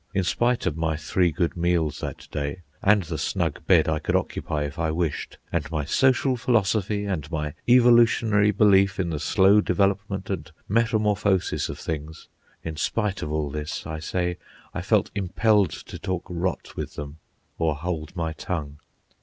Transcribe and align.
In 0.15 0.23
spite 0.23 0.65
of 0.65 0.75
my 0.75 0.95
three 0.97 1.29
good 1.31 1.55
meals 1.55 1.99
that 1.99 2.27
day, 2.31 2.63
and 2.81 3.03
the 3.03 3.19
snug 3.19 3.63
bed 3.67 3.87
I 3.87 3.99
could 3.99 4.15
occupy 4.15 4.63
if 4.63 4.79
I 4.79 4.89
wished, 4.89 5.37
and 5.51 5.69
my 5.69 5.85
social 5.85 6.35
philosophy, 6.35 7.05
and 7.05 7.29
my 7.29 7.53
evolutionary 7.69 8.49
belief 8.49 8.99
in 8.99 9.11
the 9.11 9.19
slow 9.19 9.61
development 9.61 10.31
and 10.31 10.51
metamorphosis 10.67 11.69
of 11.69 11.77
things—in 11.77 12.77
spite 12.77 13.21
of 13.21 13.31
all 13.31 13.51
this, 13.51 13.85
I 13.85 13.99
say, 13.99 14.39
I 14.73 14.81
felt 14.81 15.11
impelled 15.13 15.69
to 15.69 15.99
talk 15.99 16.25
rot 16.27 16.75
with 16.75 16.95
them 16.95 17.19
or 17.59 17.75
hold 17.75 18.15
my 18.15 18.33
tongue. 18.33 18.79